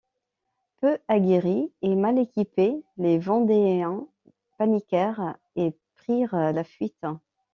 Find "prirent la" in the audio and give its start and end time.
5.95-6.63